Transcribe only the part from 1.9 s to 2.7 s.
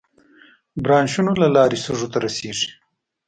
ته رسېږي.